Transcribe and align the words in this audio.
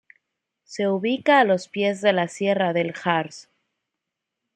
Se 0.63 0.87
ubica 0.87 1.39
a 1.39 1.43
los 1.43 1.67
pies 1.67 2.01
de 2.01 2.11
la 2.11 2.27
sierra 2.27 2.73
del 2.73 2.91
Harz. 3.03 3.49